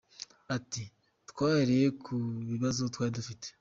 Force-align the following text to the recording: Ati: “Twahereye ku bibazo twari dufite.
Ati: 0.55 0.83
“Twahereye 1.29 1.87
ku 2.03 2.13
bibazo 2.49 2.81
twari 2.93 3.11
dufite. 3.17 3.47